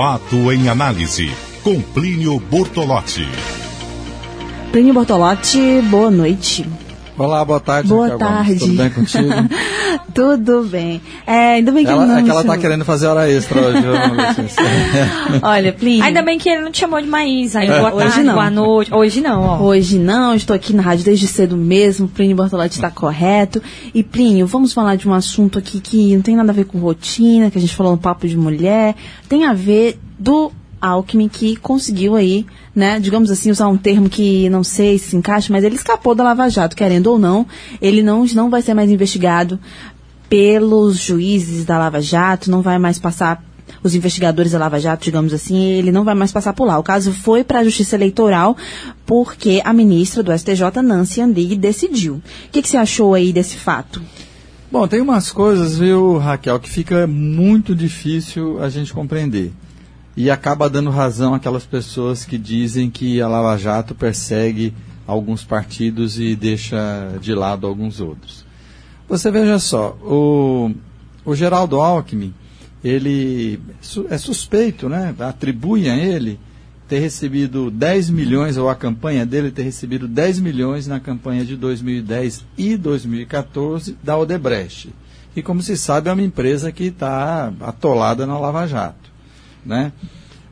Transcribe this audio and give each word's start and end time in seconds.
Fato 0.00 0.50
em 0.50 0.66
análise, 0.66 1.30
com 1.62 1.78
Plínio 1.78 2.40
Bortolotti. 2.40 3.28
Plínio 4.72 4.94
Bortolotti, 4.94 5.82
boa 5.90 6.10
noite. 6.10 6.66
Olá, 7.20 7.44
boa 7.44 7.60
tarde. 7.60 7.86
Boa 7.90 8.08
Raquel 8.08 8.18
Gomes. 8.18 8.46
tarde. 8.46 8.58
Tudo 8.60 8.76
bem 8.76 8.90
contigo? 8.90 9.28
Tudo 10.14 10.62
bem. 10.64 11.02
É, 11.26 11.54
ainda 11.56 11.70
bem 11.70 11.84
que 11.84 11.90
ela, 11.90 12.04
ele 12.04 12.12
não 12.12 12.18
é 12.18 12.22
que 12.22 12.30
ela 12.30 12.40
tá 12.40 12.46
chamou. 12.48 12.62
querendo 12.62 12.84
fazer 12.86 13.06
hora 13.08 13.30
extra 13.30 13.60
hoje? 13.60 13.78
Olha, 15.42 15.70
Plínio. 15.70 16.02
Ainda 16.02 16.22
bem 16.22 16.38
que 16.38 16.48
ele 16.48 16.62
não 16.62 16.70
te 16.70 16.78
chamou 16.78 16.98
de 16.98 17.06
Maísa. 17.06 17.58
Aí, 17.60 17.66
boa 17.68 17.94
Hoje 17.94 18.06
tarde, 18.06 18.22
não. 18.22 18.32
boa 18.34 18.50
noite. 18.50 18.94
Hoje 18.94 19.20
não, 19.20 19.42
ó. 19.42 19.58
Hoje 19.60 19.98
não, 19.98 20.34
estou 20.34 20.56
aqui 20.56 20.72
na 20.72 20.82
rádio 20.82 21.04
desde 21.04 21.26
cedo 21.26 21.58
mesmo. 21.58 22.08
Plínio 22.08 22.34
Bortolotti 22.36 22.76
está 22.76 22.90
correto. 22.90 23.62
E 23.94 24.02
Plínio, 24.02 24.46
vamos 24.46 24.72
falar 24.72 24.96
de 24.96 25.06
um 25.06 25.12
assunto 25.12 25.58
aqui 25.58 25.78
que 25.78 26.16
não 26.16 26.22
tem 26.22 26.34
nada 26.34 26.52
a 26.52 26.54
ver 26.54 26.64
com 26.64 26.78
rotina, 26.78 27.50
que 27.50 27.58
a 27.58 27.60
gente 27.60 27.76
falou 27.76 27.92
no 27.92 27.98
papo 27.98 28.26
de 28.26 28.36
mulher. 28.36 28.94
Tem 29.28 29.44
a 29.44 29.52
ver 29.52 29.98
do 30.18 30.50
Alckmin 30.80 31.28
que 31.28 31.56
conseguiu 31.56 32.14
aí, 32.14 32.46
né, 32.74 32.98
digamos 32.98 33.30
assim, 33.30 33.50
usar 33.50 33.68
um 33.68 33.76
termo 33.76 34.08
que 34.08 34.48
não 34.48 34.64
sei 34.64 34.98
se 34.98 35.16
encaixa, 35.16 35.52
mas 35.52 35.64
ele 35.64 35.74
escapou 35.74 36.14
da 36.14 36.24
Lava 36.24 36.48
Jato, 36.48 36.76
querendo 36.76 37.08
ou 37.08 37.18
não. 37.18 37.46
Ele 37.80 38.02
não, 38.02 38.24
não 38.34 38.48
vai 38.48 38.62
ser 38.62 38.74
mais 38.74 38.90
investigado 38.90 39.58
pelos 40.28 40.98
juízes 40.98 41.64
da 41.64 41.78
Lava 41.78 42.00
Jato, 42.00 42.50
não 42.50 42.62
vai 42.62 42.78
mais 42.78 42.98
passar 42.98 43.42
os 43.82 43.94
investigadores 43.94 44.52
da 44.52 44.58
Lava 44.58 44.78
Jato, 44.78 45.04
digamos 45.04 45.32
assim, 45.32 45.72
ele 45.72 45.92
não 45.92 46.04
vai 46.04 46.14
mais 46.14 46.32
passar 46.32 46.52
por 46.52 46.66
lá. 46.66 46.78
O 46.78 46.82
caso 46.82 47.12
foi 47.12 47.42
para 47.44 47.60
a 47.60 47.64
Justiça 47.64 47.96
Eleitoral 47.96 48.56
porque 49.06 49.60
a 49.64 49.72
ministra 49.72 50.22
do 50.22 50.36
STJ, 50.36 50.82
Nancy 50.82 51.20
Andrighi, 51.20 51.56
decidiu. 51.56 52.14
O 52.16 52.22
que, 52.52 52.62
que 52.62 52.68
você 52.68 52.76
achou 52.76 53.14
aí 53.14 53.32
desse 53.32 53.56
fato? 53.56 54.00
Bom, 54.70 54.86
tem 54.86 55.00
umas 55.00 55.32
coisas, 55.32 55.76
viu, 55.76 56.18
Raquel, 56.18 56.60
que 56.60 56.70
fica 56.70 57.06
muito 57.06 57.74
difícil 57.74 58.62
a 58.62 58.68
gente 58.68 58.92
compreender. 58.92 59.52
E 60.20 60.30
acaba 60.30 60.68
dando 60.68 60.90
razão 60.90 61.32
àquelas 61.32 61.64
pessoas 61.64 62.26
que 62.26 62.36
dizem 62.36 62.90
que 62.90 63.22
a 63.22 63.26
Lava 63.26 63.56
Jato 63.56 63.94
persegue 63.94 64.74
alguns 65.06 65.44
partidos 65.44 66.20
e 66.20 66.36
deixa 66.36 67.16
de 67.22 67.34
lado 67.34 67.66
alguns 67.66 68.02
outros. 68.02 68.44
Você 69.08 69.30
veja 69.30 69.58
só, 69.58 69.96
o, 70.02 70.72
o 71.24 71.34
Geraldo 71.34 71.80
Alckmin, 71.80 72.34
ele 72.84 73.58
é 74.10 74.18
suspeito, 74.18 74.90
né? 74.90 75.14
Atribuem 75.20 75.88
a 75.88 75.96
ele 75.96 76.38
ter 76.86 76.98
recebido 76.98 77.70
10 77.70 78.10
milhões, 78.10 78.58
ou 78.58 78.68
a 78.68 78.74
campanha 78.74 79.24
dele 79.24 79.50
ter 79.50 79.62
recebido 79.62 80.06
10 80.06 80.38
milhões 80.40 80.86
na 80.86 81.00
campanha 81.00 81.46
de 81.46 81.56
2010 81.56 82.44
e 82.58 82.76
2014 82.76 83.96
da 84.04 84.18
Odebrecht. 84.18 84.92
E 85.34 85.40
como 85.40 85.62
se 85.62 85.78
sabe, 85.78 86.10
é 86.10 86.12
uma 86.12 86.20
empresa 86.20 86.70
que 86.70 86.84
está 86.84 87.50
atolada 87.62 88.26
na 88.26 88.38
Lava 88.38 88.66
Jato. 88.66 89.09
Né? 89.64 89.92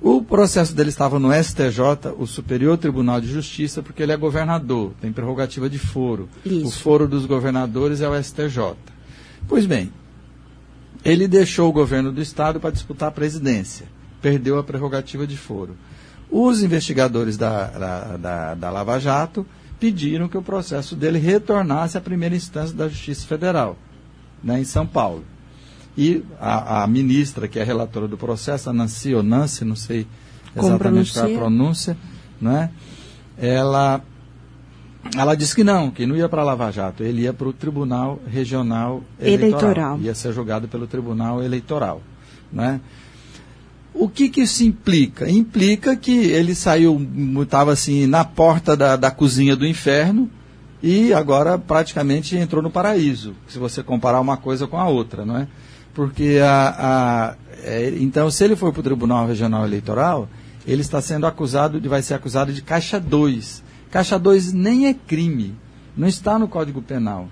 O 0.00 0.22
processo 0.22 0.74
dele 0.74 0.90
estava 0.90 1.18
no 1.18 1.32
STJ, 1.32 2.12
o 2.18 2.26
Superior 2.26 2.78
Tribunal 2.78 3.20
de 3.20 3.26
Justiça, 3.26 3.82
porque 3.82 4.02
ele 4.02 4.12
é 4.12 4.16
governador, 4.16 4.92
tem 5.00 5.12
prerrogativa 5.12 5.68
de 5.68 5.78
foro. 5.78 6.28
Isso. 6.44 6.66
O 6.66 6.70
foro 6.70 7.08
dos 7.08 7.26
governadores 7.26 8.00
é 8.00 8.08
o 8.08 8.22
STJ. 8.22 8.76
Pois 9.48 9.66
bem, 9.66 9.92
ele 11.04 11.26
deixou 11.26 11.68
o 11.68 11.72
governo 11.72 12.12
do 12.12 12.20
Estado 12.20 12.60
para 12.60 12.70
disputar 12.70 13.08
a 13.08 13.12
presidência. 13.12 13.86
Perdeu 14.22 14.58
a 14.58 14.64
prerrogativa 14.64 15.26
de 15.26 15.36
foro. 15.36 15.76
Os 16.30 16.62
investigadores 16.62 17.36
da, 17.36 17.66
da, 17.66 18.16
da, 18.16 18.54
da 18.54 18.70
Lava 18.70 19.00
Jato 19.00 19.46
pediram 19.80 20.28
que 20.28 20.36
o 20.36 20.42
processo 20.42 20.94
dele 20.94 21.18
retornasse 21.18 21.96
à 21.96 22.00
primeira 22.00 22.36
instância 22.36 22.76
da 22.76 22.88
Justiça 22.88 23.26
Federal, 23.26 23.76
né, 24.42 24.60
em 24.60 24.64
São 24.64 24.86
Paulo. 24.86 25.24
E 25.98 26.22
a, 26.40 26.84
a 26.84 26.86
ministra, 26.86 27.48
que 27.48 27.58
é 27.58 27.64
relatora 27.64 28.06
do 28.06 28.16
processo, 28.16 28.70
a 28.70 28.72
Nancy 28.72 29.16
ou 29.16 29.22
Nancy, 29.24 29.64
não 29.64 29.74
sei 29.74 30.06
exatamente 30.56 31.12
qual 31.12 31.26
é 31.26 31.34
a 31.34 31.38
pronúncia, 31.38 31.96
né, 32.40 32.70
ela, 33.36 34.00
ela 35.16 35.34
disse 35.34 35.56
que 35.56 35.64
não, 35.64 35.90
que 35.90 36.06
não 36.06 36.16
ia 36.16 36.28
para 36.28 36.44
Lava 36.44 36.70
Jato, 36.70 37.02
ele 37.02 37.22
ia 37.22 37.32
para 37.32 37.48
o 37.48 37.52
Tribunal 37.52 38.20
Regional 38.28 39.02
Eleitoral. 39.18 39.48
Eleitoral. 39.50 40.00
Ia 40.00 40.14
ser 40.14 40.32
julgado 40.32 40.68
pelo 40.68 40.86
Tribunal 40.86 41.42
Eleitoral. 41.42 42.00
Né? 42.52 42.80
O 43.92 44.08
que, 44.08 44.28
que 44.28 44.42
isso 44.42 44.62
implica? 44.62 45.28
Implica 45.28 45.96
que 45.96 46.16
ele 46.16 46.54
saiu, 46.54 47.04
estava 47.42 47.72
assim, 47.72 48.06
na 48.06 48.24
porta 48.24 48.76
da, 48.76 48.94
da 48.94 49.10
cozinha 49.10 49.56
do 49.56 49.66
inferno 49.66 50.30
e 50.80 51.12
agora 51.12 51.58
praticamente 51.58 52.36
entrou 52.36 52.62
no 52.62 52.70
paraíso, 52.70 53.34
se 53.48 53.58
você 53.58 53.82
comparar 53.82 54.20
uma 54.20 54.36
coisa 54.36 54.68
com 54.68 54.78
a 54.78 54.86
outra, 54.86 55.24
não 55.24 55.38
é? 55.38 55.48
Porque 55.98 56.38
a, 56.40 56.76
a, 56.78 57.34
é, 57.64 57.88
então, 57.98 58.30
se 58.30 58.44
ele 58.44 58.54
for 58.54 58.72
para 58.72 58.78
o 58.78 58.84
Tribunal 58.84 59.26
Regional 59.26 59.64
Eleitoral, 59.64 60.28
ele 60.64 60.80
está 60.80 61.02
sendo 61.02 61.26
acusado, 61.26 61.80
de, 61.80 61.88
vai 61.88 62.02
ser 62.02 62.14
acusado 62.14 62.52
de 62.52 62.62
caixa 62.62 63.00
2. 63.00 63.64
Caixa 63.90 64.16
2 64.16 64.52
nem 64.52 64.86
é 64.86 64.94
crime, 64.94 65.56
não 65.96 66.06
está 66.06 66.38
no 66.38 66.46
Código 66.46 66.80
Penal. 66.80 67.26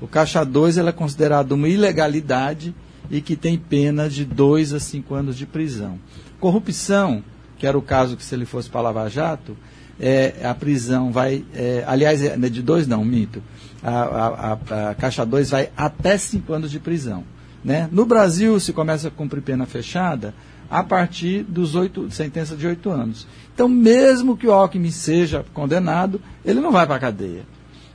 O 0.00 0.08
caixa 0.08 0.44
2 0.44 0.78
ele 0.78 0.88
é 0.88 0.92
considerado 0.92 1.52
uma 1.52 1.68
ilegalidade 1.68 2.74
e 3.08 3.20
que 3.20 3.36
tem 3.36 3.56
pena 3.56 4.08
de 4.08 4.24
2 4.24 4.72
a 4.72 4.80
5 4.80 5.14
anos 5.14 5.36
de 5.36 5.46
prisão. 5.46 5.96
Corrupção, 6.40 7.22
que 7.56 7.68
era 7.68 7.78
o 7.78 7.82
caso 7.82 8.16
que 8.16 8.24
se 8.24 8.34
ele 8.34 8.46
fosse 8.46 8.68
para 8.68 8.80
Lava 8.80 9.08
Jato, 9.08 9.56
é, 10.00 10.34
a 10.42 10.52
prisão 10.56 11.12
vai, 11.12 11.44
é, 11.54 11.84
aliás, 11.86 12.20
é, 12.20 12.36
de 12.36 12.62
dois 12.62 12.84
não, 12.88 13.04
minto, 13.04 13.40
a, 13.80 13.90
a, 13.90 14.52
a, 14.52 14.90
a 14.90 14.94
caixa 14.96 15.24
2 15.24 15.50
vai 15.50 15.70
até 15.76 16.18
5 16.18 16.52
anos 16.52 16.72
de 16.72 16.80
prisão. 16.80 17.22
Né? 17.64 17.88
No 17.90 18.06
Brasil, 18.06 18.58
se 18.60 18.72
começa 18.72 19.08
a 19.08 19.10
cumprir 19.10 19.42
pena 19.42 19.66
fechada 19.66 20.34
a 20.70 20.82
partir 20.82 21.42
dos 21.42 21.74
oito, 21.74 22.10
sentença 22.10 22.54
de 22.54 22.66
oito 22.66 22.90
anos. 22.90 23.26
Então, 23.54 23.68
mesmo 23.68 24.36
que 24.36 24.46
o 24.46 24.52
Alckmin 24.52 24.90
seja 24.90 25.44
condenado, 25.52 26.20
ele 26.44 26.60
não 26.60 26.70
vai 26.70 26.86
para 26.86 26.96
a 26.96 27.00
cadeia. 27.00 27.42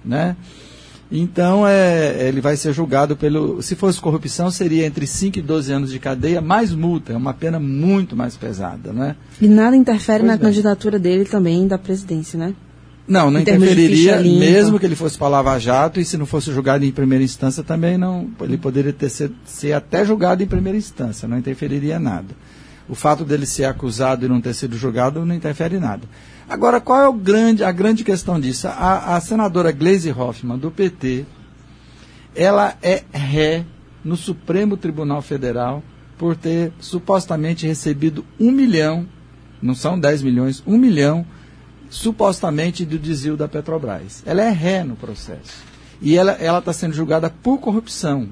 Né? 0.03 0.35
Então, 1.12 1.66
é, 1.68 2.28
ele 2.28 2.41
vai 2.41 2.57
ser 2.57 2.74
julgado 2.74 3.16
pelo. 3.16 3.62
Se 3.62 3.75
fosse 3.75 4.01
corrupção, 4.01 4.50
seria 4.50 4.85
entre 4.85 5.06
5 5.06 5.38
e 5.38 5.41
12 5.41 5.72
anos 5.72 5.91
de 5.91 6.00
cadeia, 6.00 6.41
mais 6.41 6.74
multa. 6.74 7.13
É 7.13 7.18
uma 7.18 7.34
pena 7.34 7.59
muito 7.59 8.16
mais 8.16 8.35
pesada. 8.35 8.91
Né? 8.91 9.16
E 9.40 9.47
nada 9.47 9.75
interfere 9.75 10.19
Pois 10.19 10.31
na 10.31 10.38
bem. 10.38 10.47
candidatura 10.47 10.97
dele 10.97 11.25
também 11.25 11.68
da 11.68 11.78
presidência, 11.78 12.38
né? 12.40 12.56
Não, 13.08 13.30
não 13.30 13.41
interferiria, 13.41 14.22
mesmo 14.22 14.80
que 14.80 14.86
ele 14.86 14.96
fosse 14.96 15.18
para 15.18 15.28
Lava 15.28 15.59
Jato, 15.59 16.00
e 16.00 16.06
se 16.06 16.18
não 16.18 16.25
fosse 16.25 16.52
julgado 16.53 16.86
em 16.86 16.91
primeira 16.91 17.24
instância 17.24 17.62
também 17.62 17.97
não. 17.97 18.30
Ele 18.40 18.58
poderia 18.58 18.94
ter 18.94 19.09
ser, 19.09 19.31
ser 19.44 19.74
até 19.74 20.06
julgado 20.06 20.41
em 20.41 20.47
primeira 20.47 20.78
instância, 20.78 21.28
não 21.28 21.38
interferiria 21.38 22.00
nada. 22.00 22.34
O 22.88 22.96
fato 22.96 23.25
dele 23.25 23.46
ser 23.46 23.66
acusado 23.66 24.25
e 24.25 24.30
não 24.30 24.42
ter 24.42 24.53
sido 24.53 24.78
julgado 24.78 25.25
não 25.25 25.36
interfere 25.36 25.78
em 25.78 25.80
nada. 25.80 26.08
Agora, 26.47 26.80
qual 26.80 27.02
é 27.02 27.08
o 27.08 27.13
grande, 27.13 27.63
a 27.63 27.72
grande 27.72 28.03
questão 28.03 28.40
disso? 28.40 28.68
A, 28.68 29.16
a 29.16 29.22
senadora 29.22 29.72
Gleisi 29.72 30.12
Hoffmann, 30.12 30.58
do 30.58 30.69
PT, 30.69 31.25
ela 32.36 32.75
é 32.81 33.03
ré 33.12 33.66
no 34.03 34.16
Supremo 34.16 34.75
Tribunal 34.75 35.22
Federal 35.22 35.84
por 36.18 36.36
ter 36.36 36.72
supostamente 36.80 37.66
recebido 37.66 38.25
um 38.40 38.52
milhão, 38.52 39.08
não 39.62 39.74
são 39.74 40.00
10 40.00 40.22
milhões, 40.22 40.63
um 40.66 40.78
milhão, 40.78 41.25
supostamente 41.94 42.84
do 42.86 42.98
desvio 42.98 43.38
da 43.38 43.48
Petrobras. 43.48 44.24
Ela 44.26 44.42
é 44.44 44.50
ré 44.50 44.84
no 44.84 44.96
processo. 44.96 45.64
E 46.02 46.18
ela 46.18 46.38
está 46.58 46.74
sendo 46.74 46.94
julgada 46.94 47.30
por 47.30 47.59
corrupção. 47.59 48.28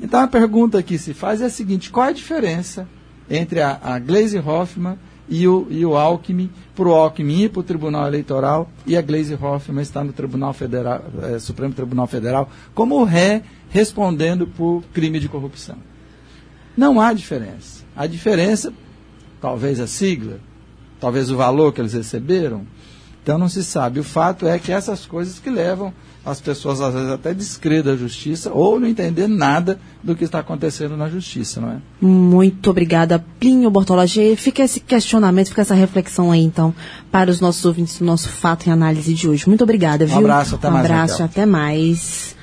Então 0.00 0.20
a 0.20 0.28
pergunta 0.28 0.82
que 0.82 0.96
se 0.96 1.12
faz 1.12 1.42
é 1.42 1.46
a 1.46 1.50
seguinte: 1.50 1.90
qual 1.90 2.06
é 2.06 2.10
a 2.10 2.12
diferença 2.12 2.88
entre 3.28 3.60
a, 3.60 3.78
a 3.82 3.98
Gleisi 3.98 4.38
Hoffmann 4.38 4.96
e 5.28 5.46
o, 5.48 5.66
e 5.68 5.84
o 5.84 5.96
Alckmin, 5.96 6.50
para 6.74 6.88
o 6.88 6.92
Alckmin 6.92 7.42
ir 7.42 7.48
para 7.50 7.60
o 7.60 7.64
Tribunal 7.64 8.06
Eleitoral 8.06 8.70
e 8.86 8.96
a 8.96 9.02
Gleisi 9.02 9.34
Hoffmann 9.34 9.82
está 9.82 10.04
no 10.04 10.12
Tribunal 10.12 10.52
Federal, 10.52 11.04
eh, 11.22 11.38
Supremo 11.38 11.74
Tribunal 11.74 12.06
Federal 12.06 12.50
como 12.74 13.02
ré 13.04 13.42
respondendo 13.68 14.46
por 14.46 14.82
crime 14.92 15.18
de 15.18 15.28
corrupção? 15.28 15.76
Não 16.76 17.00
há 17.00 17.12
diferença. 17.12 17.84
A 17.96 18.06
diferença, 18.06 18.72
talvez 19.40 19.80
a 19.80 19.86
sigla, 19.86 20.40
talvez 21.02 21.32
o 21.32 21.36
valor 21.36 21.72
que 21.72 21.80
eles 21.80 21.94
receberam. 21.94 22.62
Então 23.24 23.36
não 23.36 23.48
se 23.48 23.64
sabe. 23.64 23.98
O 23.98 24.04
fato 24.04 24.46
é 24.46 24.56
que 24.56 24.70
essas 24.70 25.04
coisas 25.04 25.40
que 25.40 25.50
levam 25.50 25.92
as 26.24 26.40
pessoas 26.40 26.80
às 26.80 26.94
vezes 26.94 27.10
até 27.10 27.34
descrer 27.34 27.82
da 27.82 27.96
justiça 27.96 28.52
ou 28.52 28.78
não 28.78 28.86
entender 28.86 29.26
nada 29.26 29.80
do 30.00 30.14
que 30.14 30.22
está 30.22 30.38
acontecendo 30.38 30.96
na 30.96 31.08
justiça, 31.08 31.60
não 31.60 31.70
é? 31.70 31.76
Muito 32.00 32.70
obrigada, 32.70 33.24
Plínio 33.40 33.68
Bortolotti. 33.68 34.36
Fica 34.36 34.62
esse 34.62 34.78
questionamento, 34.78 35.48
fica 35.48 35.62
essa 35.62 35.74
reflexão 35.74 36.30
aí, 36.30 36.42
então, 36.44 36.72
para 37.10 37.28
os 37.28 37.40
nossos 37.40 37.64
ouvintes 37.64 37.98
do 37.98 38.04
nosso 38.04 38.28
fato 38.28 38.68
em 38.68 38.72
análise 38.72 39.12
de 39.12 39.28
hoje. 39.28 39.48
Muito 39.48 39.64
obrigada, 39.64 40.06
viu? 40.06 40.18
abraço, 40.18 40.54
até 40.54 40.68
um 40.68 40.72
mais, 40.72 40.86
abraço, 40.86 41.12
Raquel. 41.14 41.26
até 41.26 41.46
mais. 41.46 42.36